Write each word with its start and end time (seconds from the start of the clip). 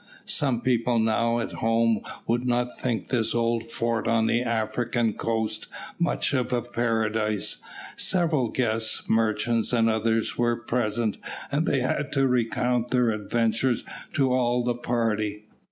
"Some 0.25 0.61
people 0.61 0.97
now 0.97 1.37
at 1.37 1.51
home 1.51 2.01
would 2.25 2.43
not 2.43 2.75
think 2.79 3.09
this 3.09 3.35
old 3.35 3.69
fort 3.69 4.07
on 4.07 4.25
the 4.25 4.41
African 4.41 5.13
coast 5.13 5.67
much 5.99 6.33
of 6.33 6.51
a 6.51 6.63
paradise." 6.63 7.61
Several 7.97 8.47
guests, 8.49 9.07
merchants, 9.07 9.71
and 9.71 9.87
others 9.91 10.39
were 10.39 10.55
present, 10.55 11.17
and 11.51 11.67
they 11.67 11.81
had 11.81 12.11
to 12.13 12.25
recount 12.27 12.89
their 12.89 13.11
adventures 13.11 13.83
to 14.13 14.33
all 14.33 14.63
the 14.63 14.73
party. 14.73 15.43